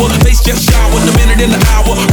[0.00, 0.18] power.
[0.20, 2.09] Face just showered, the minute in the hour.